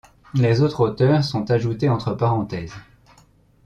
[0.33, 2.73] Les autres auteurs sont ajoutés entre parenthèses.